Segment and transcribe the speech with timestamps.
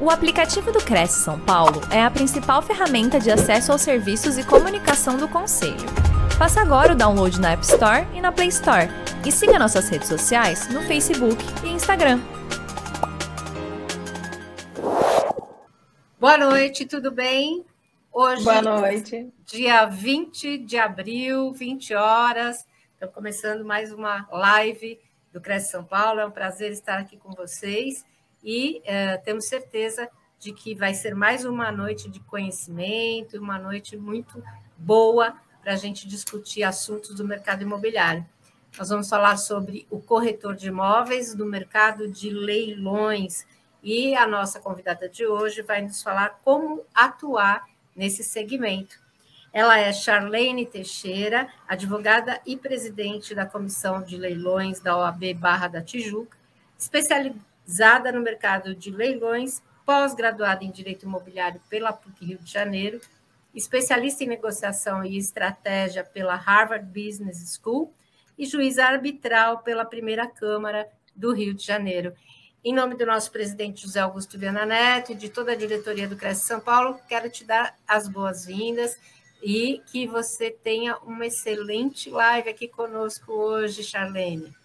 [0.00, 4.46] O aplicativo do Cresce São Paulo é a principal ferramenta de acesso aos serviços e
[4.46, 5.74] comunicação do Conselho.
[6.38, 8.86] Faça agora o download na App Store e na Play Store.
[9.26, 12.20] E siga nossas redes sociais no Facebook e Instagram.
[16.20, 17.66] Boa noite, tudo bem?
[18.12, 19.28] Hoje, Boa noite.
[19.46, 22.64] Dia 20 de abril, 20 horas.
[22.94, 24.96] Estou começando mais uma live
[25.32, 26.20] do Cresce São Paulo.
[26.20, 28.06] É um prazer estar aqui com vocês
[28.42, 30.08] e uh, temos certeza
[30.38, 34.42] de que vai ser mais uma noite de conhecimento, uma noite muito
[34.76, 38.24] boa para a gente discutir assuntos do mercado imobiliário.
[38.78, 43.44] Nós vamos falar sobre o corretor de imóveis, do mercado de leilões,
[43.82, 48.98] e a nossa convidada de hoje vai nos falar como atuar nesse segmento.
[49.52, 55.82] Ela é Charlene Teixeira, advogada e presidente da Comissão de Leilões da OAB Barra da
[55.82, 56.36] Tijuca,
[57.68, 62.98] especializada no mercado de leilões, pós-graduada em Direito Imobiliário pela PUC Rio de Janeiro,
[63.54, 67.92] especialista em negociação e estratégia pela Harvard Business School
[68.38, 72.14] e juiz arbitral pela primeira Câmara do Rio de Janeiro.
[72.64, 76.16] Em nome do nosso presidente José Augusto Viana Neto e de toda a diretoria do
[76.16, 78.96] Cresce São Paulo, quero te dar as boas-vindas
[79.42, 84.56] e que você tenha uma excelente live aqui conosco hoje, Charlene.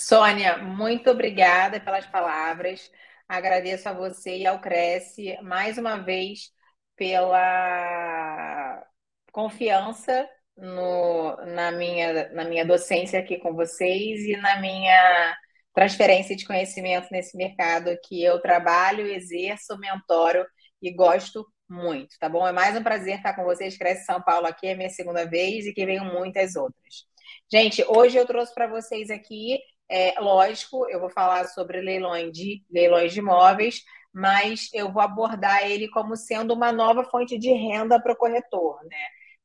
[0.00, 2.90] Sônia, muito obrigada pelas palavras.
[3.28, 6.50] Agradeço a você e ao Cresce mais uma vez
[6.96, 8.82] pela
[9.30, 10.26] confiança
[10.56, 15.36] no, na, minha, na minha docência aqui com vocês e na minha
[15.74, 20.46] transferência de conhecimento nesse mercado que eu trabalho, exerço, mentoro
[20.80, 22.46] e gosto muito, tá bom?
[22.48, 23.76] É mais um prazer estar com vocês.
[23.76, 27.04] Cresce São Paulo aqui, é minha segunda vez e que venham muitas outras.
[27.52, 29.58] Gente, hoje eu trouxe para vocês aqui
[29.90, 35.68] é, lógico, eu vou falar sobre leilões de, leilões de imóveis, mas eu vou abordar
[35.68, 38.96] ele como sendo uma nova fonte de renda para o corretor, né?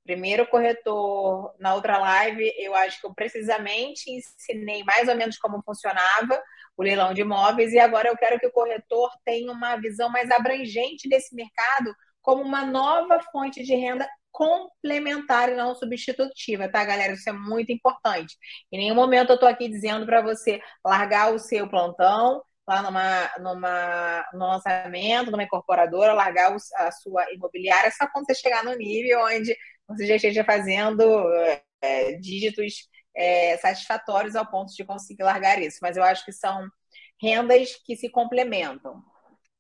[0.04, 5.64] Primeiro corretor, na outra live, eu acho que eu precisamente ensinei mais ou menos como
[5.64, 6.40] funcionava
[6.78, 10.30] o leilão de imóveis, e agora eu quero que o corretor tenha uma visão mais
[10.30, 17.14] abrangente desse mercado como uma nova fonte de renda complementar e não substitutiva, tá, galera?
[17.14, 18.36] Isso é muito importante.
[18.70, 23.32] Em nenhum momento eu tô aqui dizendo para você largar o seu plantão lá numa,
[23.40, 29.24] numa, no lançamento, numa incorporadora, largar a sua imobiliária só quando você chegar no nível
[29.24, 29.56] onde
[29.88, 31.04] você já esteja fazendo
[31.82, 35.80] é, dígitos é, satisfatórios ao ponto de conseguir largar isso.
[35.82, 36.68] Mas eu acho que são
[37.22, 39.02] rendas que se complementam.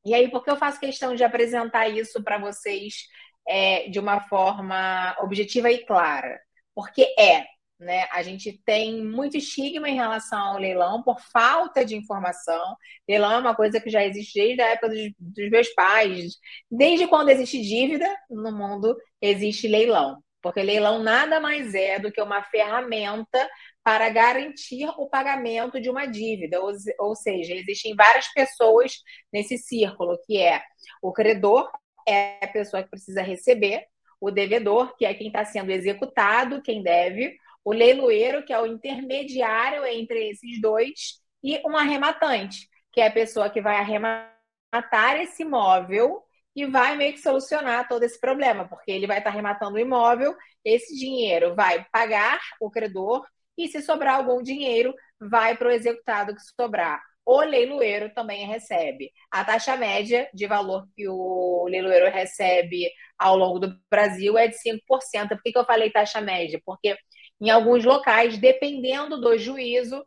[0.06, 3.08] E aí, por que eu faço questão de apresentar isso para vocês
[3.48, 6.40] é, de uma forma objetiva e clara,
[6.74, 7.46] porque é.
[7.78, 8.08] Né?
[8.14, 12.76] A gente tem muito estigma em relação ao leilão por falta de informação.
[13.08, 16.36] Leilão é uma coisa que já existe desde a época dos, dos meus pais.
[16.72, 20.24] Desde quando existe dívida no mundo, existe leilão.
[20.42, 23.50] Porque leilão nada mais é do que uma ferramenta
[23.84, 26.62] para garantir o pagamento de uma dívida.
[26.62, 28.94] Ou, ou seja, existem várias pessoas
[29.34, 30.62] nesse círculo, que é
[31.02, 31.70] o credor,
[32.08, 33.86] é a pessoa que precisa receber,
[34.20, 38.66] o devedor, que é quem está sendo executado, quem deve, o leiloeiro, que é o
[38.66, 45.44] intermediário entre esses dois, e um arrematante, que é a pessoa que vai arrematar esse
[45.44, 46.24] imóvel
[46.56, 49.80] e vai meio que solucionar todo esse problema, porque ele vai estar tá arrematando o
[49.80, 53.26] imóvel, esse dinheiro vai pagar o credor,
[53.58, 59.12] e se sobrar algum dinheiro, vai para o executado que sobrar o leiloeiro também recebe.
[59.31, 64.56] A taxa média de valor que o leiloeiro recebe ao longo do Brasil é de
[64.62, 65.30] 5%.
[65.30, 66.62] Por que, que eu falei taxa média?
[66.64, 66.96] Porque
[67.41, 70.03] em alguns locais, dependendo do juízo,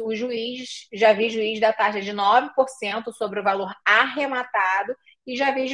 [0.00, 4.94] o juiz, já vi juiz da taxa de 9% sobre o valor arrematado
[5.26, 5.66] e já vi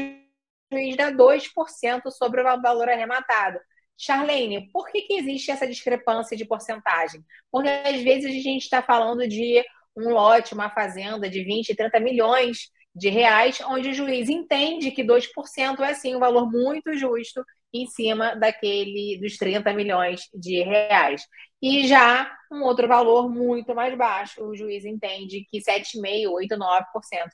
[0.73, 3.59] juiz da 2% sobre o valor arrematado.
[3.97, 7.25] Charlene, por que, que existe essa discrepância de porcentagem?
[7.51, 9.65] Porque às vezes a gente está falando de
[9.99, 15.05] um lote, uma fazenda de 20, 30 milhões de reais, onde o juiz entende que
[15.05, 21.23] 2% é sim um valor muito justo em cima daquele dos 30 milhões de reais.
[21.61, 27.29] E já um outro valor muito mais baixo, o juiz entende que 7,5%, 8%, 9%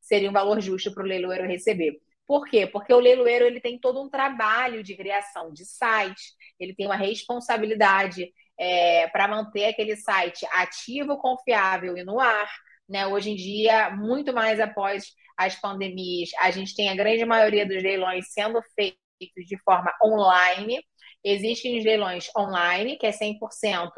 [0.00, 2.00] seria um valor justo para o leiloeiro receber.
[2.26, 2.66] Por quê?
[2.66, 6.96] Porque o leiloeiro ele tem todo um trabalho de criação de site, ele tem uma
[6.96, 12.50] responsabilidade é, para manter aquele site ativo, confiável e no ar.
[12.86, 13.06] Né?
[13.06, 17.82] Hoje em dia, muito mais após as pandemias, a gente tem a grande maioria dos
[17.82, 18.98] leilões sendo feitos
[19.46, 20.84] de forma online.
[21.24, 23.90] Existem os leilões online, que é 100%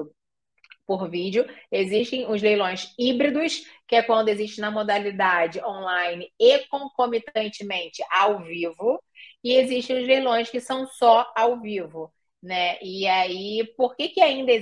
[0.87, 1.44] por vídeo.
[1.70, 9.03] Existem os leilões híbridos, que é quando existe na modalidade online e concomitantemente ao vivo.
[9.43, 12.12] E existem os leilões que são só ao vivo,
[12.43, 12.79] né?
[12.83, 14.53] E aí, por que, que ainda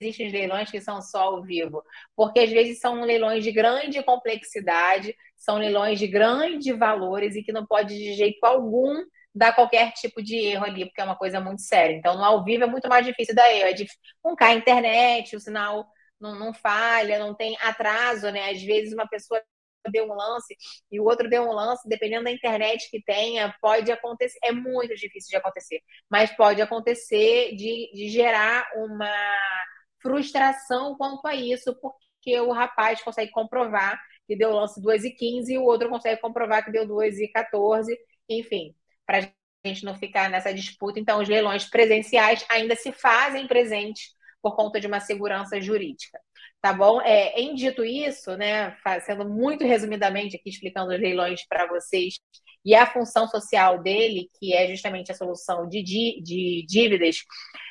[0.00, 1.82] existem os leilões que são só ao vivo?
[2.16, 7.52] Porque às vezes são leilões de grande complexidade, são leilões de grandes valores e que
[7.52, 8.94] não pode de jeito algum
[9.34, 11.94] dar qualquer tipo de erro ali, porque é uma coisa muito séria.
[11.96, 13.68] Então, no ao vivo é muito mais difícil dar erro.
[13.68, 15.86] É difícil, não cai a internet, o sinal
[16.20, 18.50] não, não falha, não tem atraso, né?
[18.50, 19.42] Às vezes uma pessoa
[19.90, 20.56] deu um lance
[20.90, 24.38] e o outro deu um lance, dependendo da internet que tenha, pode acontecer.
[24.44, 25.80] É muito difícil de acontecer,
[26.10, 29.10] mas pode acontecer de, de gerar uma
[30.00, 35.52] frustração quanto a isso, porque o rapaz consegue comprovar que deu lance 2 e 15
[35.52, 37.96] e o outro consegue comprovar que deu 2 e 14,
[38.28, 38.74] enfim
[39.06, 40.98] para a gente não ficar nessa disputa.
[40.98, 46.18] Então, os leilões presenciais ainda se fazem presentes por conta de uma segurança jurídica.
[46.62, 47.00] Tá bom?
[47.00, 52.20] É, em dito isso, né, sendo muito resumidamente aqui explicando os leilões para vocês
[52.64, 57.16] e a função social dele, que é justamente a solução de, de dívidas,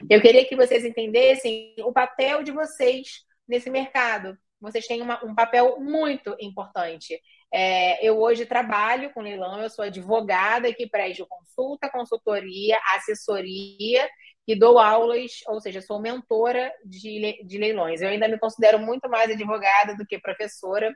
[0.09, 4.37] eu queria que vocês entendessem o papel de vocês nesse mercado.
[4.59, 7.17] Vocês têm uma, um papel muito importante.
[7.51, 14.07] É, eu hoje trabalho com leilão, eu sou advogada que presto consulta, consultoria, assessoria
[14.47, 18.01] e dou aulas, ou seja, sou mentora de, de leilões.
[18.01, 20.93] Eu ainda me considero muito mais advogada do que professora,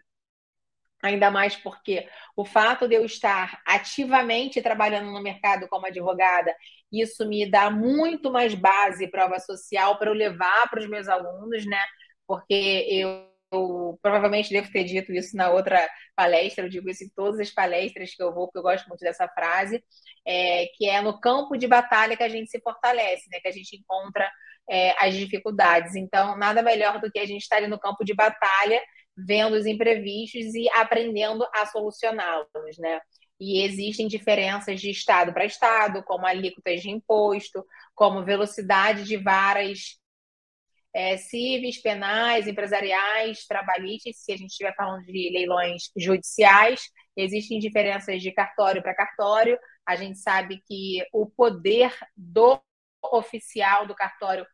[1.04, 6.54] ainda mais porque o fato de eu estar ativamente trabalhando no mercado como advogada,
[6.92, 11.66] isso me dá muito mais base, prova social para eu levar para os meus alunos,
[11.66, 11.82] né?
[12.28, 17.10] Porque eu eu provavelmente devo ter dito isso na outra palestra, eu digo isso em
[17.16, 19.84] todas as palestras que eu vou, porque eu gosto muito dessa frase,
[20.26, 23.40] é, que é no campo de batalha que a gente se fortalece, né?
[23.40, 24.30] que a gente encontra
[24.70, 25.96] é, as dificuldades.
[25.96, 28.82] Então, nada melhor do que a gente estar ali no campo de batalha,
[29.18, 33.00] vendo os imprevistos e aprendendo a solucioná-los, né?
[33.40, 40.00] E existem diferenças de estado para estado, como alíquotas de imposto, como velocidade de varas
[40.96, 48.22] é, civis, penais, empresariais, trabalhistas, se a gente estiver falando de leilões judiciais, existem diferenças
[48.22, 49.60] de cartório para cartório.
[49.86, 52.58] A gente sabe que o poder do
[53.12, 54.48] oficial do cartório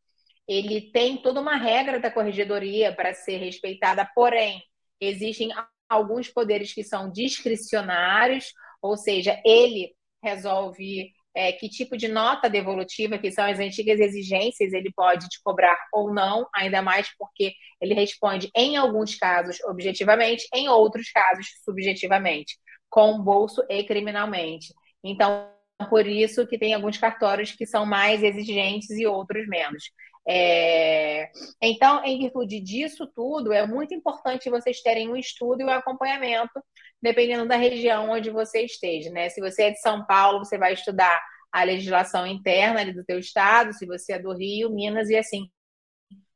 [0.48, 4.64] ele tem toda uma regra da corregedoria para ser respeitada, porém,
[5.00, 5.50] existem
[5.88, 8.52] alguns poderes que são discricionários,
[8.82, 14.74] ou seja, ele resolve é, que tipo de nota devolutiva, que são as antigas exigências,
[14.74, 20.48] ele pode te cobrar ou não, ainda mais porque ele responde, em alguns casos, objetivamente,
[20.54, 22.58] em outros casos, subjetivamente,
[22.90, 24.74] com bolso e criminalmente.
[25.04, 25.50] Então,
[25.90, 29.84] por isso que tem alguns cartórios que são mais exigentes e outros menos.
[30.28, 31.30] É...
[31.62, 36.62] Então, em virtude disso tudo, é muito importante vocês terem um estudo e um acompanhamento
[37.02, 39.30] dependendo da região onde você esteja, né?
[39.30, 41.22] Se você é de São Paulo, você vai estudar
[41.52, 45.50] a legislação interna do teu estado, se você é do Rio, Minas e assim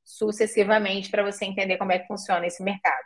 [0.03, 3.03] sucessivamente para você entender como é que funciona esse mercado.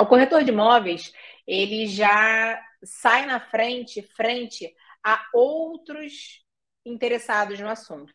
[0.00, 1.12] O corretor de imóveis,
[1.46, 4.72] ele já sai na frente, frente
[5.04, 6.44] a outros
[6.84, 8.12] interessados no assunto.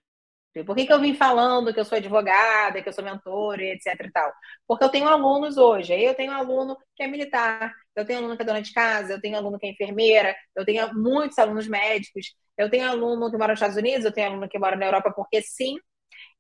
[0.66, 3.88] Por que, que eu vim falando que eu sou advogada, que eu sou mentora, etc
[4.06, 4.32] e tal?
[4.68, 5.94] Porque eu tenho alunos hoje.
[5.94, 9.22] Eu tenho aluno que é militar, eu tenho aluno que é dona de casa, eu
[9.22, 13.54] tenho aluno que é enfermeira, eu tenho muitos alunos médicos, eu tenho aluno que mora
[13.54, 15.76] nos Estados Unidos, eu tenho aluno que mora na Europa, porque sim,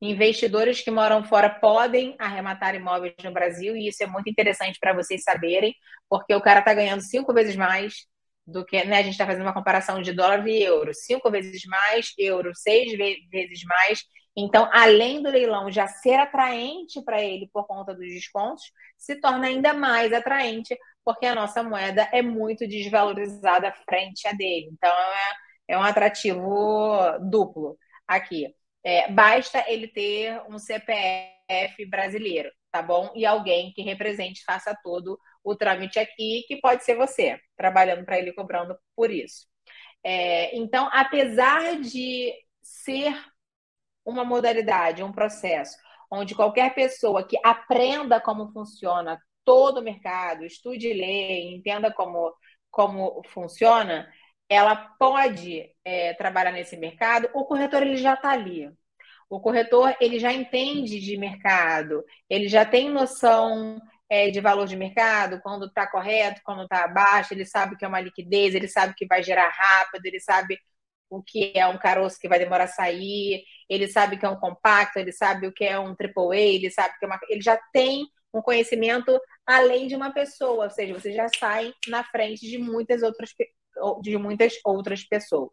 [0.02, 4.94] investidores que moram fora podem arrematar imóveis no Brasil, e isso é muito interessante para
[4.94, 5.76] vocês saberem,
[6.10, 8.06] porque o cara está ganhando cinco vezes mais
[8.46, 11.64] do que né, a gente está fazendo uma comparação de dólar e euro, cinco vezes
[11.66, 14.04] mais, euro seis vezes mais.
[14.36, 18.64] Então, além do leilão já ser atraente para ele por conta dos descontos,
[18.98, 24.70] se torna ainda mais atraente porque a nossa moeda é muito desvalorizada frente a dele.
[24.72, 28.54] Então, é, é um atrativo duplo aqui.
[28.84, 33.12] É, basta ele ter um CPF brasileiro, tá bom?
[33.16, 35.20] E alguém que represente, faça todo o
[35.56, 39.48] trâmite aqui, que pode ser você, trabalhando para ele cobrando por isso.
[40.04, 43.16] É, então, apesar de ser
[44.06, 45.78] uma modalidade, um processo,
[46.12, 52.34] onde qualquer pessoa que aprenda como funciona todo o mercado, estude lei, entenda como,
[52.72, 54.12] como funciona,
[54.50, 58.70] ela pode é, trabalhar nesse mercado, o corretor ele já está ali.
[59.30, 64.76] O corretor ele já entende de mercado, ele já tem noção é, de valor de
[64.76, 68.94] mercado, quando está correto, quando está abaixo, ele sabe que é uma liquidez, ele sabe
[68.96, 70.58] que vai gerar rápido, ele sabe
[71.10, 74.40] o que é um caroço que vai demorar a sair, ele sabe que é um
[74.40, 77.20] compacto, ele sabe o que é um AAA, ele sabe que é uma.
[77.30, 82.04] Ele já tem um conhecimento além de uma pessoa, ou seja, você já sai na
[82.04, 83.32] frente de muitas outras,
[84.02, 85.52] de muitas outras pessoas.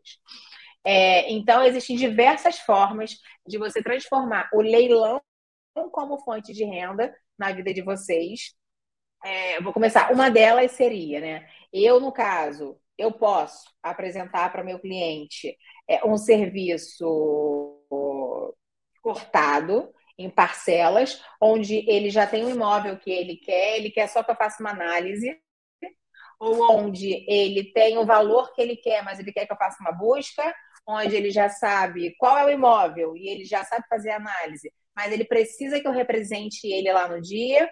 [0.84, 3.16] É, então, existem diversas formas
[3.46, 5.20] de você transformar o leilão
[5.92, 8.54] como fonte de renda na vida de vocês.
[9.24, 10.12] É, vou começar.
[10.12, 11.48] Uma delas seria, né?
[11.72, 15.56] Eu, no caso, eu posso apresentar para meu cliente
[15.88, 17.78] é, um serviço
[19.02, 24.22] cortado em parcelas, onde ele já tem um imóvel que ele quer, ele quer só
[24.22, 25.34] que eu faça uma análise,
[26.38, 29.78] ou onde ele tem o valor que ele quer, mas ele quer que eu faça
[29.80, 30.54] uma busca,
[30.86, 35.12] onde ele já sabe qual é o imóvel e ele já sabe fazer análise, mas
[35.14, 37.70] ele precisa que eu represente ele lá no dia,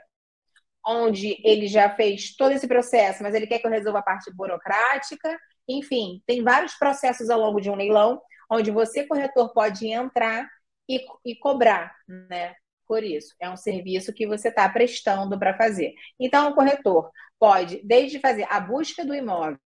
[0.86, 4.32] onde ele já fez todo esse processo, mas ele quer que eu resolva a parte
[4.34, 5.38] burocrática.
[5.68, 8.18] Enfim, tem vários processos ao longo de um leilão,
[8.50, 10.48] onde você, corretor, pode entrar
[10.88, 12.54] e, e cobrar, né?
[12.86, 15.92] Por isso, é um serviço que você está prestando para fazer.
[16.18, 19.58] Então, o corretor pode, desde fazer a busca do imóvel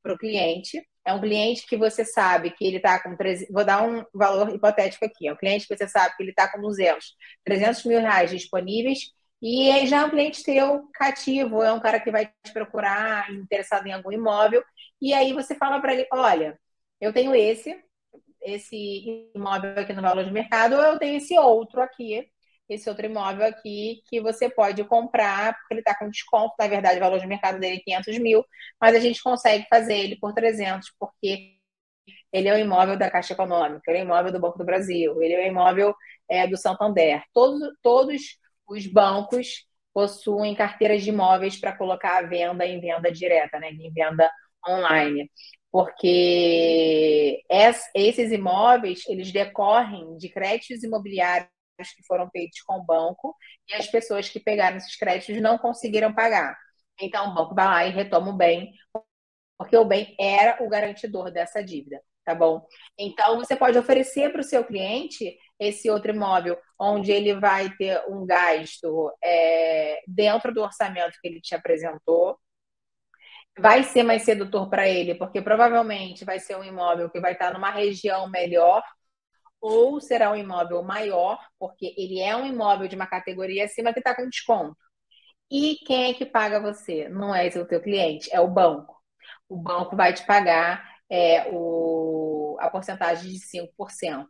[0.00, 3.16] para o cliente, é um cliente que você sabe que ele está com.
[3.16, 5.28] 3, vou dar um valor hipotético aqui.
[5.28, 7.14] É um cliente que você sabe que ele está com 200,
[7.44, 12.10] 300 mil reais disponíveis e já é um cliente teu cativo, é um cara que
[12.10, 14.62] vai te procurar interessado em algum imóvel.
[15.00, 16.58] E aí você fala para ele: olha,
[17.00, 17.74] eu tenho esse,
[18.42, 22.28] esse imóvel aqui no valor de mercado, ou eu tenho esse outro aqui,
[22.70, 26.54] esse outro imóvel aqui que você pode comprar, porque ele está com desconto.
[26.58, 28.44] Na verdade, o valor de mercado dele é 500 mil,
[28.80, 31.56] mas a gente consegue fazer ele por 300, porque
[32.32, 35.20] ele é o imóvel da Caixa Econômica, ele é o imóvel do Banco do Brasil,
[35.22, 35.94] ele é o imóvel
[36.28, 37.22] é, do Santander.
[37.34, 38.22] Todos, todos
[38.68, 43.92] os bancos possuem carteiras de imóveis para colocar à venda em venda direta, né, em
[43.92, 44.30] venda
[44.68, 45.28] online,
[45.72, 47.42] porque
[47.94, 53.34] esses imóveis eles decorrem de créditos imobiliários que foram feitos com o banco
[53.68, 56.56] e as pessoas que pegaram esses créditos não conseguiram pagar.
[57.00, 58.72] Então o banco vai lá e retoma o bem,
[59.58, 62.66] porque o bem era o garantidor dessa dívida, tá bom?
[62.98, 68.02] Então você pode oferecer para o seu cliente esse outro imóvel, onde ele vai ter
[68.08, 72.38] um gasto é, dentro do orçamento que ele te apresentou.
[73.58, 77.52] Vai ser mais sedutor para ele, porque provavelmente vai ser um imóvel que vai estar
[77.52, 78.82] numa região melhor,
[79.60, 84.00] ou será um imóvel maior, porque ele é um imóvel de uma categoria acima que
[84.00, 84.76] está com desconto.
[85.50, 87.08] E quem é que paga você?
[87.08, 88.96] Não é o teu cliente, é o banco.
[89.48, 94.26] O banco vai te pagar é, o, a porcentagem de 5%.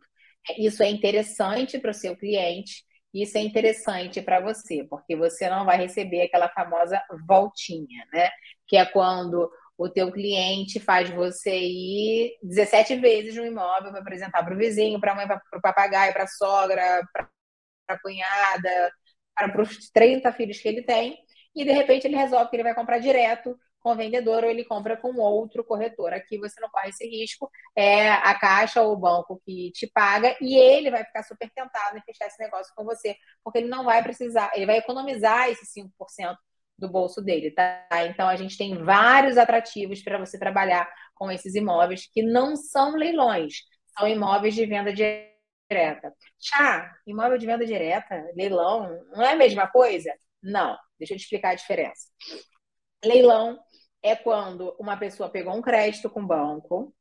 [0.57, 2.83] Isso é interessante para o seu cliente,
[3.13, 8.29] isso é interessante para você, porque você não vai receber aquela famosa voltinha, né?
[8.67, 9.51] Que é quando
[9.83, 14.99] o teu cliente faz você ir 17 vezes no imóvel para apresentar para o vizinho,
[14.99, 17.29] para a mãe, para o papagaio, para a sogra, para
[17.89, 18.93] a cunhada,
[19.35, 21.17] para os 30 filhos que ele tem,
[21.55, 24.63] e de repente ele resolve que ele vai comprar direto com o vendedor ou ele
[24.63, 26.13] compra com outro corretor.
[26.13, 30.37] Aqui você não corre esse risco, é a caixa ou o banco que te paga
[30.39, 33.83] e ele vai ficar super tentado em fechar esse negócio com você, porque ele não
[33.83, 36.37] vai precisar, ele vai economizar esses 5%
[36.81, 37.87] do bolso dele, tá?
[38.07, 42.95] Então a gente tem vários atrativos para você trabalhar com esses imóveis que não são
[42.95, 43.59] leilões,
[43.97, 46.13] são imóveis de venda direta.
[46.39, 50.11] Chá, imóvel de venda direta, leilão, não é a mesma coisa?
[50.41, 52.09] Não, deixa eu te explicar a diferença.
[53.05, 53.59] Leilão
[54.03, 56.93] é quando uma pessoa pegou um crédito com o banco,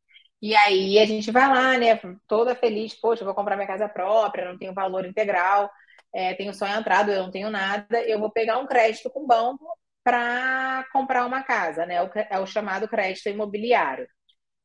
[0.43, 4.51] e aí a gente vai lá, né, toda feliz, poxa, vou comprar minha casa própria,
[4.51, 5.71] não tenho valor integral,
[6.12, 9.26] é, tenho só entrado, eu não tenho nada, eu vou pegar um crédito com o
[9.26, 9.67] banco
[10.02, 11.97] para comprar uma casa, né?
[12.31, 14.09] É o chamado crédito imobiliário.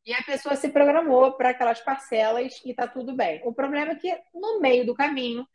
[0.06, 3.42] E a pessoa se programou para aquelas parcelas e está tudo bem.
[3.46, 5.46] O problema é que no meio do caminho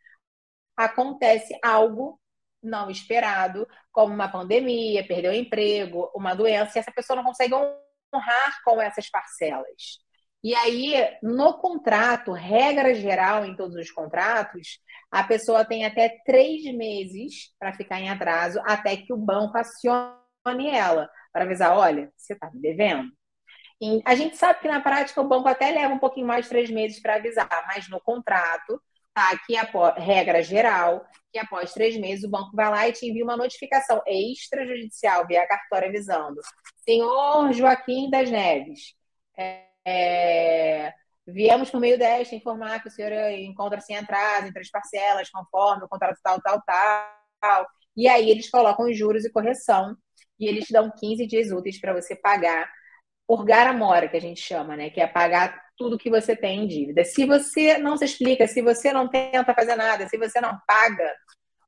[0.77, 2.21] acontece algo
[2.63, 7.55] não esperado, como uma pandemia, perdeu o emprego, uma doença, e essa pessoa não consegue
[7.55, 9.99] honrar com essas parcelas.
[10.43, 14.79] E aí, no contrato, regra geral em todos os contratos,
[15.11, 20.71] a pessoa tem até três meses para ficar em atraso até que o banco acione
[20.73, 23.11] ela para avisar: olha, você está me devendo.
[23.81, 26.51] E a gente sabe que na prática o banco até leva um pouquinho mais de
[26.51, 28.81] três meses para avisar, mas no contrato
[29.13, 33.07] tá que a regra geral que após três meses o banco vai lá e te
[33.07, 36.41] envia uma notificação extrajudicial via cartório avisando:
[36.85, 38.95] senhor Joaquim das Neves.
[39.37, 40.93] É,
[41.33, 45.85] viemos por meio desta informar que o senhor encontra-se em atraso em três parcelas, conforme
[45.85, 46.63] o contrato tal, tal,
[47.41, 47.67] tal.
[47.97, 49.97] E aí eles colocam os juros e correção
[50.39, 52.71] e eles te dão 15 dias úteis para você pagar
[53.29, 54.91] orgar a mora, que a gente chama, né?
[54.91, 57.05] Que é pagar tudo que você tem em dívida.
[57.05, 61.15] Se você não se explica, se você não tenta fazer nada, se você não paga,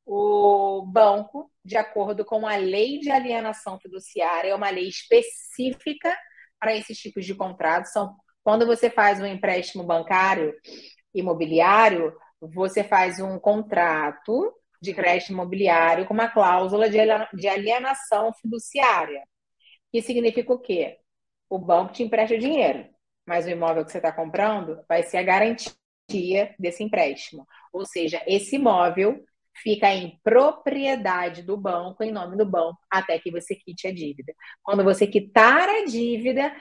[0.05, 6.13] o banco, de acordo com a lei de alienação fiduciária, é uma lei específica
[6.59, 7.93] para esses tipos de contratos.
[7.93, 10.55] São quando você faz um empréstimo bancário
[11.15, 19.23] imobiliário, você faz um contrato de crédito imobiliário com uma cláusula de alienação fiduciária.
[19.93, 20.99] Que significa o quê?
[21.49, 22.89] O banco te empresta o dinheiro,
[23.27, 25.73] mas o imóvel que você está comprando vai ser a garantia
[26.59, 27.47] desse empréstimo.
[27.73, 29.23] Ou seja, esse imóvel
[29.63, 34.35] fica em propriedade do banco, em nome do banco, até que você quite a dívida.
[34.63, 36.53] Quando você quitar a dívida,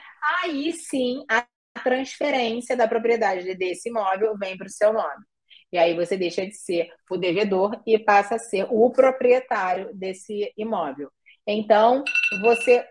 [0.42, 1.44] aí sim a
[1.82, 5.24] transferência da propriedade desse imóvel vem para o seu nome.
[5.72, 10.52] E aí você deixa de ser o devedor e passa a ser o proprietário desse
[10.56, 11.10] imóvel.
[11.46, 12.04] Então,
[12.42, 12.86] você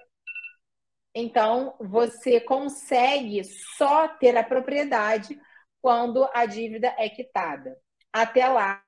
[1.14, 3.44] então você consegue
[3.78, 5.38] só ter a propriedade
[5.82, 7.76] quando a dívida é quitada.
[8.14, 8.82] Até lá,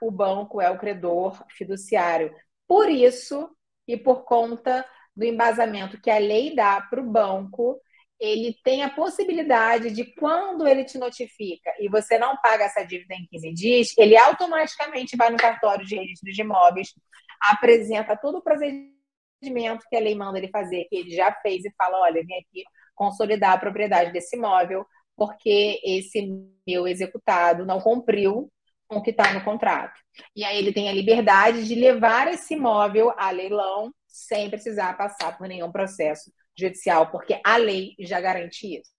[0.00, 2.34] o banco é o credor fiduciário.
[2.68, 3.50] Por isso
[3.88, 4.86] e por conta
[5.16, 7.80] do embasamento que a lei dá para o banco,
[8.22, 13.14] ele tem a possibilidade de, quando ele te notifica e você não paga essa dívida
[13.14, 16.94] em 15 dias, ele automaticamente vai no cartório de registro de imóveis,
[17.40, 21.74] apresenta todo o procedimento que a lei manda ele fazer, que ele já fez, e
[21.76, 22.62] fala: olha, vem aqui
[22.94, 24.86] consolidar a propriedade desse imóvel,
[25.16, 26.22] porque esse
[26.64, 28.48] meu executado não cumpriu
[28.86, 29.98] com o que está no contrato.
[30.36, 35.36] E aí ele tem a liberdade de levar esse imóvel a leilão sem precisar passar
[35.36, 38.90] por nenhum processo judicial, porque a lei já garante isso.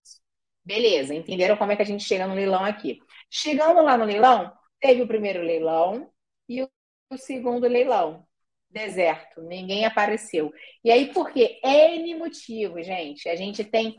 [0.65, 3.00] Beleza, entenderam como é que a gente chega no leilão aqui?
[3.29, 6.10] Chegando lá no leilão, teve o primeiro leilão
[6.48, 6.69] e o
[7.17, 8.25] segundo leilão.
[8.69, 10.51] Deserto, ninguém apareceu.
[10.83, 11.60] E aí, por quê?
[11.63, 13.29] N motivos, gente.
[13.29, 13.95] A gente tem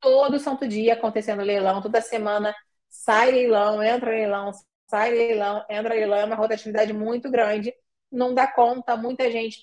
[0.00, 2.54] todo santo dia acontecendo leilão, toda semana
[2.90, 4.50] sai leilão, entra leilão,
[4.88, 7.72] sai leilão, entra leilão, é uma rotatividade muito grande,
[8.10, 9.58] não dá conta, muita gente,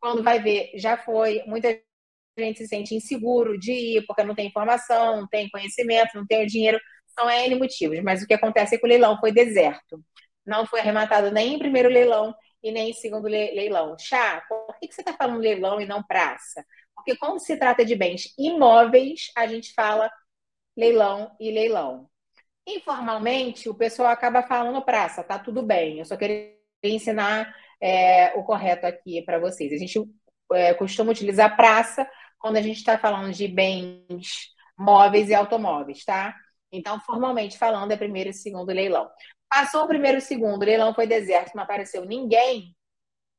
[0.00, 1.68] quando vai ver, já foi, muita
[2.38, 6.46] gente se sente inseguro de ir, porque não tem informação, não tem conhecimento, não tem
[6.46, 6.80] dinheiro.
[7.18, 8.00] São N motivos.
[8.02, 10.02] Mas o que acontece é que o leilão foi deserto.
[10.46, 13.96] Não foi arrematado nem em primeiro leilão e nem em segundo leilão.
[13.98, 16.64] Chá, por que você está falando leilão e não praça?
[16.94, 20.10] Porque quando se trata de bens imóveis, a gente fala
[20.76, 22.08] leilão e leilão.
[22.66, 25.98] Informalmente, o pessoal acaba falando praça, tá tudo bem.
[25.98, 29.72] Eu só queria ensinar é, o correto aqui para vocês.
[29.72, 29.98] A gente
[30.52, 32.08] é, costuma utilizar praça
[32.38, 34.48] quando a gente está falando de bens
[34.78, 36.34] móveis e automóveis, tá?
[36.70, 39.08] Então, formalmente falando, é primeiro e segundo leilão.
[39.48, 42.74] Passou o primeiro e segundo, o leilão foi deserto, não apareceu ninguém.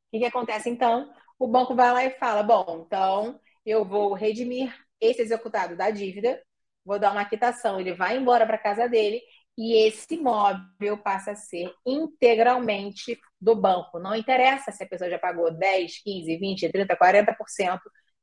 [0.07, 1.11] O que, que acontece então?
[1.37, 6.41] O banco vai lá e fala: bom, então eu vou redimir esse executado da dívida,
[6.83, 9.21] vou dar uma quitação, ele vai embora para casa dele
[9.57, 13.99] e esse imóvel passa a ser integralmente do banco.
[13.99, 17.79] Não interessa se a pessoa já pagou 10, 15, 20, 30, 40%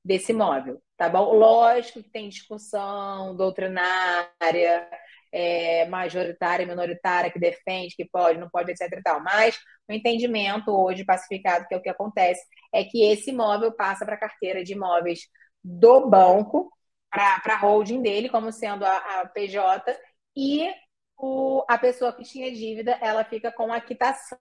[0.06, 1.34] desse imóvel, tá bom?
[1.34, 4.88] Lógico que tem discussão doutrinária,
[5.32, 9.20] é, majoritária, minoritária, que defende, que pode, não pode, etc e tal.
[9.20, 12.40] Mas o entendimento hoje pacificado, que é o que acontece,
[12.72, 15.20] é que esse imóvel passa para a carteira de imóveis
[15.62, 16.70] do banco,
[17.10, 19.98] para a holding dele, como sendo a, a PJ,
[20.36, 20.72] e
[21.16, 24.38] o, a pessoa que tinha dívida, ela fica com a quitação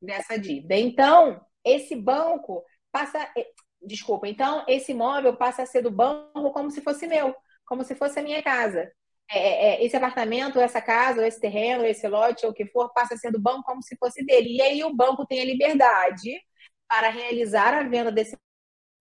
[0.00, 0.76] dessa dívida.
[0.76, 3.30] Então, esse banco passa,
[3.82, 7.34] Desculpa, então esse imóvel passa a ser do banco como se fosse meu,
[7.66, 8.90] como se fosse a minha casa.
[9.30, 12.92] É, é, é, esse apartamento, essa casa, esse terreno, esse lote, ou o que for,
[12.92, 14.56] passa a ser do banco como se fosse dele.
[14.56, 16.40] E aí o banco tem a liberdade
[16.88, 18.36] para realizar a venda desse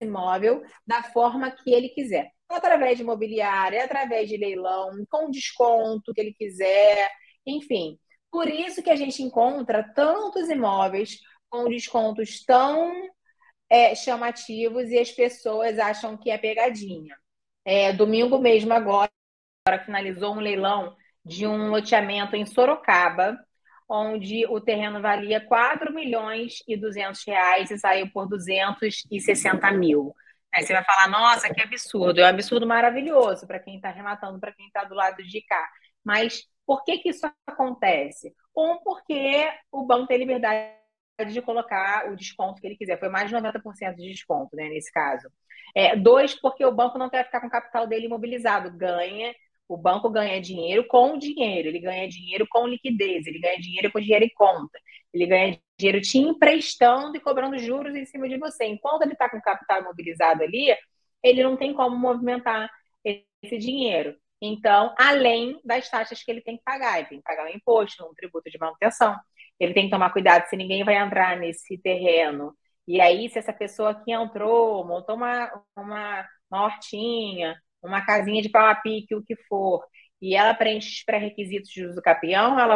[0.02, 2.30] imóvel da forma que ele quiser.
[2.48, 7.10] Através de imobiliária, através de leilão, com desconto que ele quiser,
[7.46, 8.00] enfim.
[8.32, 12.94] Por isso que a gente encontra tantos imóveis com descontos tão
[13.70, 17.16] é, chamativos e as pessoas acham que é pegadinha.
[17.64, 19.10] É, domingo mesmo, agora,
[19.86, 23.38] finalizou um leilão de um loteamento em Sorocaba,
[23.88, 30.14] onde o terreno valia 4 milhões e 200 reais e saiu por 260 mil.
[30.54, 32.20] Aí você vai falar, nossa, que absurdo.
[32.20, 35.70] É um absurdo maravilhoso para quem está rematando, para quem está do lado de cá.
[36.04, 38.34] Mas por que, que isso acontece?
[38.56, 40.79] Um, porque o banco tem liberdade
[41.26, 43.00] de colocar o desconto que ele quiser.
[43.00, 45.30] Foi mais de 90% de desconto, né, nesse caso.
[45.76, 48.72] É, dois, porque o banco não quer ficar com o capital dele imobilizado.
[48.72, 49.34] Ganha,
[49.68, 54.00] o banco ganha dinheiro com dinheiro, ele ganha dinheiro com liquidez, ele ganha dinheiro com
[54.00, 54.80] dinheiro em conta,
[55.14, 58.66] ele ganha dinheiro te emprestando e cobrando juros em cima de você.
[58.66, 60.76] Enquanto ele está com o capital imobilizado ali,
[61.24, 62.70] ele não tem como movimentar
[63.04, 64.16] esse dinheiro.
[64.42, 68.06] Então, além das taxas que ele tem que pagar, ele tem que pagar um imposto,
[68.06, 69.16] um tributo de manutenção,
[69.60, 72.56] ele tem que tomar cuidado se ninguém vai entrar nesse terreno.
[72.88, 78.50] E aí, se essa pessoa que entrou, montou uma, uma, uma hortinha, uma casinha de
[78.50, 79.86] pau a pique, o que for,
[80.22, 82.76] e ela preenche os pré-requisitos de uso capião, ela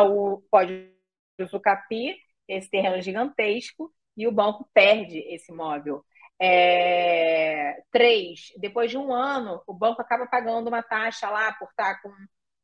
[0.51, 0.93] pode
[1.39, 2.15] uso capi
[2.47, 6.03] esse terreno gigantesco e o banco perde esse imóvel.
[6.39, 12.01] É, três, depois de um ano, o banco acaba pagando uma taxa lá por estar
[12.01, 12.11] com,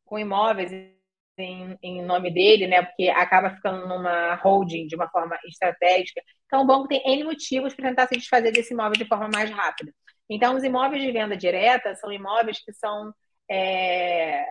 [0.06, 0.72] com imóveis
[1.42, 2.84] em, em, nome dele, né?
[2.84, 6.22] Porque acaba ficando numa holding de uma forma estratégica.
[6.46, 9.50] Então, o banco tem N motivos para tentar se desfazer desse imóvel de forma mais
[9.50, 9.94] rápida.
[10.30, 13.14] Então, os imóveis de venda direta são imóveis que são
[13.50, 14.46] é,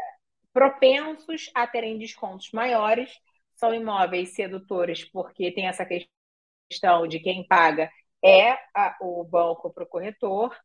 [0.53, 3.11] propensos a terem descontos maiores,
[3.55, 7.90] são imóveis sedutores, porque tem essa questão de quem paga
[8.24, 10.57] é a, o banco para o corretor,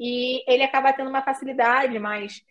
[0.00, 2.42] e ele acaba tendo uma facilidade mais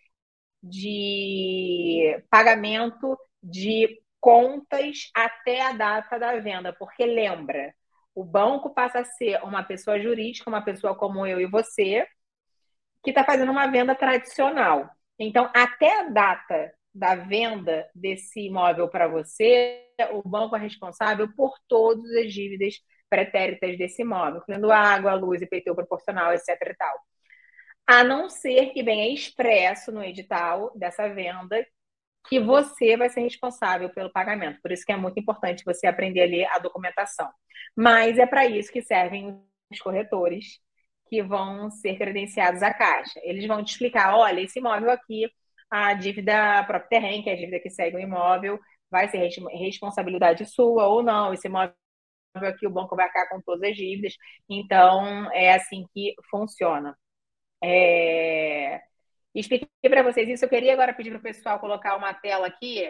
[0.62, 7.74] de pagamento de contas até a data da venda, porque lembra,
[8.14, 12.06] o banco passa a ser uma pessoa jurídica, uma pessoa como eu e você,
[13.02, 14.88] que está fazendo uma venda tradicional.
[15.18, 21.54] Então, até a data da venda desse imóvel para você, o banco é responsável por
[21.66, 22.74] todas as dívidas
[23.08, 26.48] pretéritas desse imóvel, incluindo água, luz, IPTU proporcional, etc.
[26.48, 26.96] e tal.
[27.92, 31.62] A não ser que venha expresso no edital dessa venda
[32.26, 34.62] que você vai ser responsável pelo pagamento.
[34.62, 37.30] Por isso que é muito importante você aprender a ler a documentação.
[37.76, 39.38] Mas é para isso que servem
[39.70, 40.58] os corretores
[41.10, 43.20] que vão ser credenciados à Caixa.
[43.22, 45.30] Eles vão te explicar, olha, esse imóvel aqui,
[45.70, 48.58] a dívida própria terreno, que é a dívida que segue o imóvel,
[48.90, 49.18] vai ser
[49.52, 51.34] responsabilidade sua ou não.
[51.34, 51.74] Esse imóvel
[52.36, 54.14] aqui o banco vai ficar com todas as dívidas.
[54.48, 56.96] Então, é assim que funciona.
[57.62, 58.82] É...
[59.34, 60.44] Expliquei para vocês isso.
[60.44, 62.84] Eu queria agora pedir para o pessoal colocar uma tela aqui,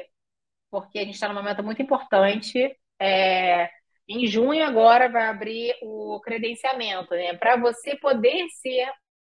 [0.71, 2.77] porque a gente está num momento muito importante.
[3.01, 3.71] É...
[4.09, 7.11] Em junho, agora, vai abrir o credenciamento.
[7.15, 7.35] Né?
[7.37, 8.91] Para você poder ser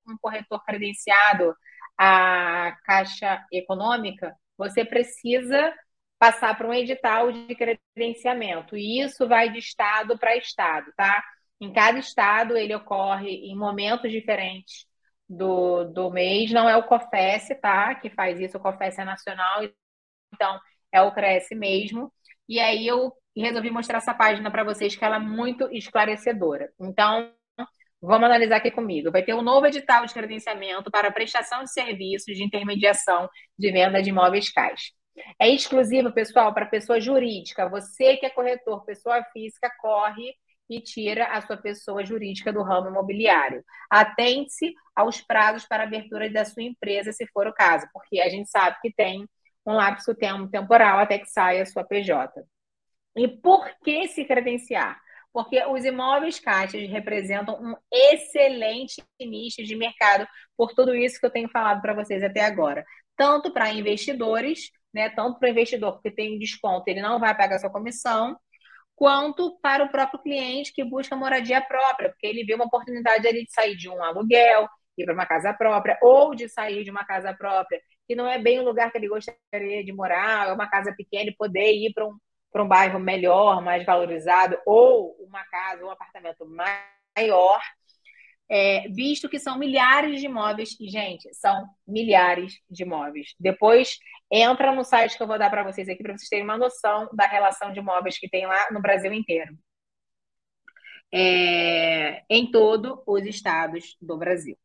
[0.08, 1.54] um corretor credenciado
[1.98, 5.74] à Caixa Econômica, você precisa
[6.18, 8.76] passar para um edital de credenciamento.
[8.76, 11.22] E isso vai de estado para estado, tá?
[11.60, 14.86] Em cada estado ele ocorre em momentos diferentes
[15.28, 16.50] do, do mês.
[16.52, 17.94] Não é o COFES, tá?
[17.94, 19.62] Que faz isso, o COFES é nacional,
[20.32, 20.60] então
[20.92, 22.12] é o CRES mesmo.
[22.48, 26.70] E aí eu resolvi mostrar essa página para vocês, que ela é muito esclarecedora.
[26.80, 27.32] Então,
[28.00, 29.10] vamos analisar aqui comigo.
[29.10, 34.02] Vai ter um novo edital de credenciamento para prestação de serviços de intermediação de venda
[34.02, 34.92] de imóveis caixa.
[35.40, 37.68] É exclusivo, pessoal, para pessoa jurídica.
[37.68, 40.34] Você que é corretor, pessoa física, corre
[40.68, 43.64] e tira a sua pessoa jurídica do ramo imobiliário.
[43.90, 48.48] Atente-se aos prazos para abertura da sua empresa, se for o caso, porque a gente
[48.48, 49.28] sabe que tem
[49.66, 52.42] um lapso temporal até que saia a sua PJ.
[53.16, 55.00] E por que se credenciar?
[55.32, 61.30] Porque os imóveis caixas representam um excelente nicho de mercado por tudo isso que eu
[61.30, 62.84] tenho falado para vocês até agora.
[63.16, 67.36] Tanto para investidores, né, tanto para o investidor, porque tem um desconto, ele não vai
[67.36, 68.36] pagar sua comissão,
[68.96, 73.44] quanto para o próprio cliente que busca moradia própria, porque ele vê uma oportunidade ali
[73.44, 77.04] de sair de um aluguel, ir para uma casa própria, ou de sair de uma
[77.04, 80.68] casa própria, que não é bem o lugar que ele gostaria de morar, é uma
[80.68, 82.16] casa pequena e poder ir para um,
[82.52, 87.60] para um bairro melhor, mais valorizado, ou uma casa, um apartamento maior,
[88.50, 93.34] é, visto que são milhares de imóveis, e, gente, são milhares de imóveis.
[93.38, 93.98] Depois
[94.30, 97.08] entra no site que eu vou dar para vocês aqui, para vocês terem uma noção
[97.12, 99.56] da relação de imóveis que tem lá no Brasil inteiro.
[101.12, 104.58] É, em todos os estados do Brasil.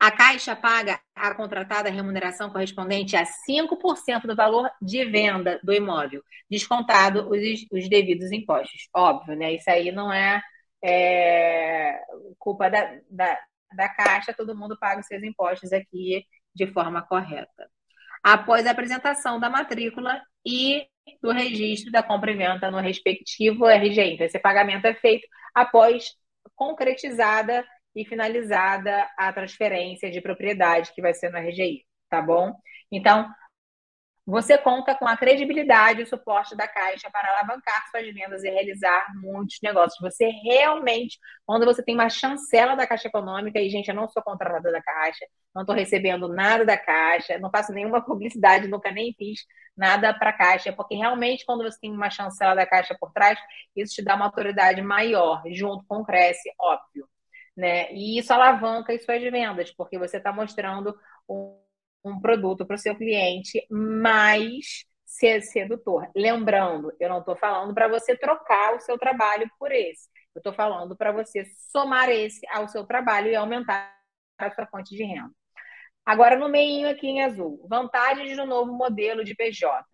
[0.00, 6.22] A Caixa paga a contratada remuneração correspondente a 5% do valor de venda do imóvel,
[6.50, 8.88] descontado os, os devidos impostos.
[8.92, 9.54] Óbvio, né?
[9.54, 10.42] Isso aí não é
[10.82, 12.00] é,
[12.38, 13.38] culpa da, da,
[13.74, 17.70] da Caixa, todo mundo paga os seus impostos aqui de forma correta.
[18.22, 20.86] Após a apresentação da matrícula e
[21.20, 24.14] do registro da compra e venda no respectivo RGI.
[24.14, 26.12] Então, esse pagamento é feito após
[26.54, 27.64] concretizada
[27.94, 32.54] e finalizada a transferência de propriedade que vai ser no RGI, tá bom?
[32.90, 33.28] Então,
[34.24, 38.50] você conta com a credibilidade e o suporte da Caixa para alavancar suas vendas e
[38.50, 39.98] realizar muitos negócios.
[40.00, 44.22] Você realmente, quando você tem uma chancela da Caixa Econômica, e, gente, eu não sou
[44.22, 49.12] contratada da Caixa, não estou recebendo nada da Caixa, não faço nenhuma publicidade, nunca nem
[49.14, 49.40] fiz
[49.76, 53.38] nada para a Caixa, porque realmente, quando você tem uma chancela da Caixa por trás,
[53.74, 57.08] isso te dá uma autoridade maior, junto com o Cresce, óbvio.
[57.56, 57.92] né?
[57.92, 60.94] E isso alavanca as suas vendas, porque você está mostrando
[61.28, 61.61] um,
[62.04, 66.10] um produto para o seu cliente mais sedutor.
[66.16, 70.08] Lembrando, eu não estou falando para você trocar o seu trabalho por esse.
[70.34, 73.94] Eu estou falando para você somar esse ao seu trabalho e aumentar
[74.38, 75.30] a sua fonte de renda.
[76.04, 79.84] Agora, no meio aqui em azul, vantagens do novo modelo de PJ.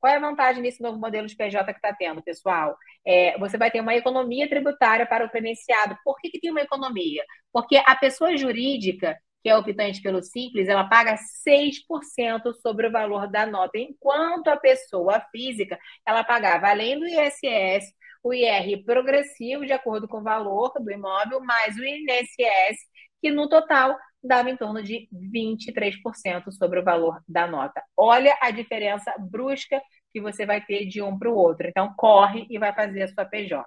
[0.00, 2.76] Qual é a vantagem desse novo modelo de PJ que está tendo, pessoal?
[3.04, 5.98] É, você vai ter uma economia tributária para o credenciado.
[6.04, 7.24] Por que, que tem uma economia?
[7.52, 13.30] Porque a pessoa jurídica, que é optante pelo Simples, ela paga 6% sobre o valor
[13.30, 19.72] da nota, enquanto a pessoa física, ela pagava, além do ISS, o IR progressivo, de
[19.72, 22.78] acordo com o valor do imóvel, mais o INSS,
[23.20, 27.82] que no total dava em torno de 23% sobre o valor da nota.
[27.96, 29.80] Olha a diferença brusca
[30.12, 31.68] que você vai ter de um para o outro.
[31.68, 33.64] Então, corre e vai fazer a sua PJ.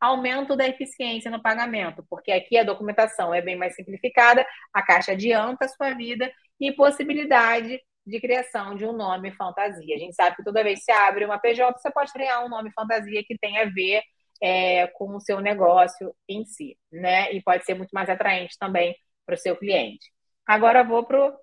[0.00, 5.12] Aumento da eficiência no pagamento, porque aqui a documentação é bem mais simplificada, a Caixa
[5.12, 6.30] adianta a sua vida
[6.60, 9.96] e possibilidade de criação de um nome fantasia.
[9.96, 12.48] A gente sabe que toda vez que você abre uma PJ, você pode criar um
[12.48, 14.02] nome fantasia que tenha a ver
[14.40, 17.32] é, com o seu negócio em si, né?
[17.32, 20.12] E pode ser muito mais atraente também para o seu cliente.
[20.46, 21.36] Agora vou para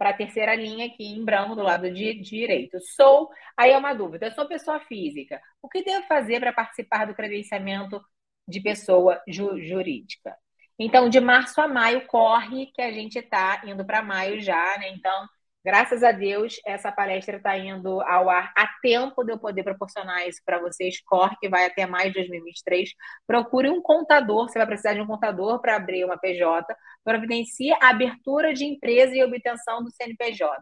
[0.00, 2.78] a terceira linha aqui em branco do lado de, de direito.
[2.80, 5.40] Sou, aí é uma dúvida, sou pessoa física.
[5.62, 8.00] O que devo fazer para participar do credenciamento
[8.48, 10.36] de pessoa ju, jurídica?
[10.78, 14.88] Então, de março a maio corre que a gente está indo para maio já, né?
[14.90, 15.28] Então,
[15.64, 20.26] Graças a Deus, essa palestra está indo ao ar a tempo de eu poder proporcionar
[20.26, 21.00] isso para vocês.
[21.04, 22.90] Corre, que vai até mais de 2023.
[23.24, 26.66] Procure um contador, você vai precisar de um contador para abrir uma PJ.
[27.04, 30.52] Providencie a abertura de empresa e obtenção do CNPJ.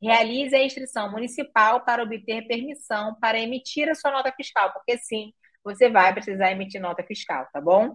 [0.00, 5.32] Realize a inscrição municipal para obter permissão para emitir a sua nota fiscal, porque sim,
[5.62, 7.94] você vai precisar emitir nota fiscal, tá bom?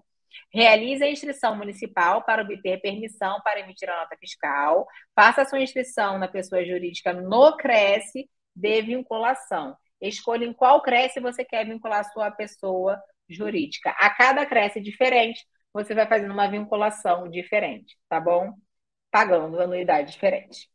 [0.53, 4.87] Realize a inscrição municipal para obter permissão para emitir a nota fiscal.
[5.15, 9.75] Faça sua inscrição na pessoa jurídica no Cresce de vinculação.
[10.01, 13.91] Escolha em qual Cresce você quer vincular sua pessoa jurídica.
[13.91, 18.53] A cada Cresce diferente, você vai fazendo uma vinculação diferente, tá bom?
[19.11, 20.69] Pagando anuidade diferente.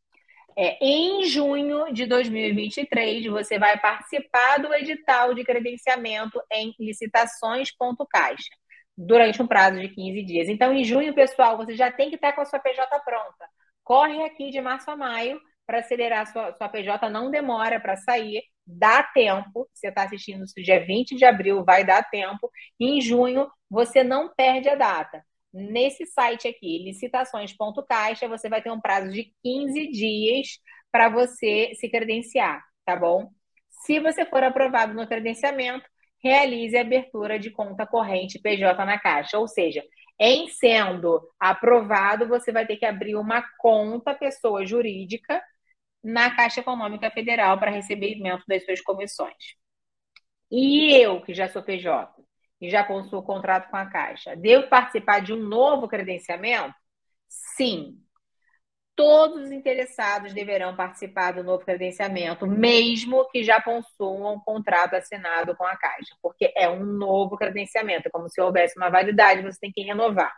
[0.59, 8.49] É, em junho de 2023, você vai participar do edital de credenciamento em licitações.caixa
[8.97, 10.49] durante um prazo de 15 dias.
[10.49, 13.49] Então, em junho, pessoal, você já tem que estar com a sua PJ pronta.
[13.85, 17.97] Corre aqui de março a maio para acelerar a sua, sua PJ, não demora para
[17.97, 19.69] sair, dá tempo.
[19.75, 22.51] Você está assistindo isso dia 20 de abril, vai dar tempo.
[22.81, 25.23] em junho, você não perde a data.
[25.53, 30.59] Nesse site aqui, licitações.caixa, você vai ter um prazo de 15 dias
[30.93, 33.31] para você se credenciar, tá bom?
[33.85, 35.87] Se você for aprovado no credenciamento,
[36.23, 39.39] realize a abertura de conta corrente PJ na Caixa.
[39.39, 39.85] Ou seja,
[40.19, 45.43] em sendo aprovado, você vai ter que abrir uma conta pessoa jurídica
[46.03, 49.35] na Caixa Econômica Federal para recebimento das suas comissões.
[50.51, 52.15] E eu, que já sou PJ
[52.61, 56.75] e já possuo contrato com a Caixa, devo participar de um novo credenciamento?
[57.29, 58.01] Sim,
[58.97, 65.55] todos os interessados deverão participar do novo credenciamento, mesmo que já possuam um contrato assinado
[65.55, 69.61] com a Caixa, porque é um novo credenciamento, é como se houvesse uma validade, você
[69.61, 70.35] tem que renovar.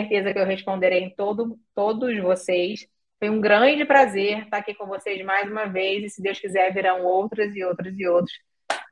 [0.00, 2.86] certeza que eu responderei em todo, todos vocês.
[3.18, 6.72] Foi um grande prazer estar aqui com vocês mais uma vez, e se Deus quiser,
[6.74, 8.34] virão outros e outros e outros.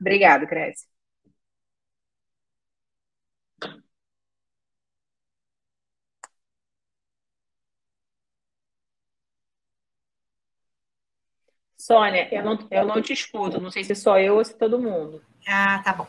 [0.01, 0.87] Obrigado, Cresce.
[11.77, 14.79] Sônia, eu não, eu não te escuto, não sei se só eu ou se todo
[14.79, 15.21] mundo.
[15.47, 16.07] Ah, tá bom.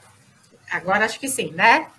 [0.70, 1.90] Agora acho que sim, né?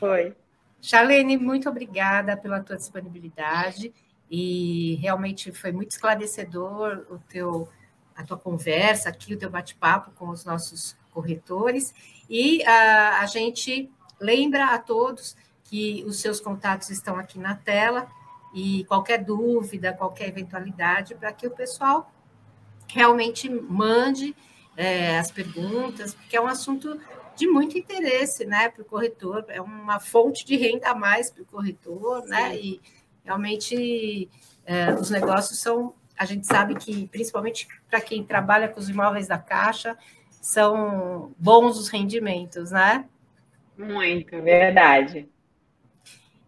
[0.00, 0.34] Foi.
[0.82, 3.94] Charlene, muito obrigada pela tua disponibilidade.
[4.28, 7.68] E realmente foi muito esclarecedor o teu,
[8.16, 11.94] a tua conversa aqui, o teu bate-papo com os nossos corretores.
[12.28, 13.90] E a, a gente
[14.20, 18.08] lembra a todos que os seus contatos estão aqui na tela.
[18.52, 22.12] E qualquer dúvida, qualquer eventualidade, para que o pessoal
[22.88, 24.34] realmente mande
[24.76, 27.00] é, as perguntas, porque é um assunto
[27.42, 31.42] de muito interesse, né, para o corretor, é uma fonte de renda a mais para
[31.42, 32.42] o corretor, né, Sim.
[32.42, 32.80] né, e
[33.24, 34.30] realmente
[34.64, 39.26] é, os negócios são, a gente sabe que, principalmente para quem trabalha com os imóveis
[39.26, 39.98] da Caixa,
[40.40, 43.06] são bons os rendimentos, né?
[43.76, 45.28] Muito, verdade.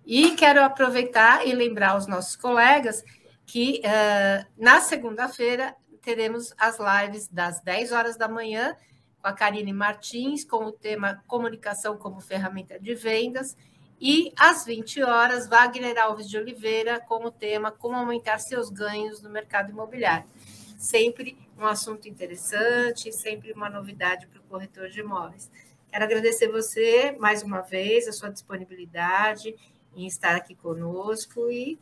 [0.06, 3.02] E quero aproveitar e lembrar aos nossos colegas
[3.46, 8.76] que uh, na segunda-feira teremos as lives das 10 horas da manhã
[9.24, 13.56] com a Karine Martins, com o tema Comunicação como Ferramenta de Vendas,
[13.98, 19.22] e às 20 horas, Wagner Alves de Oliveira, com o tema Como Aumentar Seus Ganhos
[19.22, 20.28] no Mercado Imobiliário.
[20.76, 25.50] Sempre um assunto interessante, sempre uma novidade para o corretor de imóveis.
[25.90, 29.56] Quero agradecer você mais uma vez, a sua disponibilidade
[29.96, 31.78] em estar aqui conosco e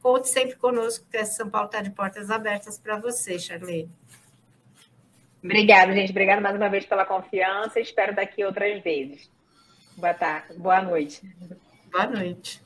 [0.00, 3.90] conte sempre conosco, que São Paulo está de portas abertas para você, Charlene.
[5.46, 6.10] Obrigada, gente.
[6.10, 7.80] Obrigada mais uma vez pela confiança.
[7.80, 9.30] Espero daqui outras vezes.
[9.96, 10.58] Boa tarde.
[10.58, 11.22] Boa noite.
[11.90, 12.60] Boa noite.